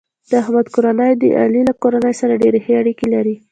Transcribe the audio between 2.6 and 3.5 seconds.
ښې اړیکې لري.